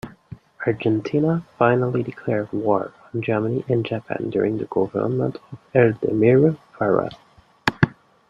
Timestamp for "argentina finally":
0.65-2.01